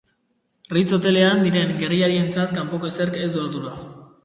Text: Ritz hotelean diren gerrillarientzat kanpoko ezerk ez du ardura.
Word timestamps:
Ritz 0.77 0.89
hotelean 0.97 1.43
diren 1.47 1.75
gerrillarientzat 1.83 2.57
kanpoko 2.59 2.93
ezerk 2.95 3.23
ez 3.27 3.31
du 3.37 3.45
ardura. 3.47 3.79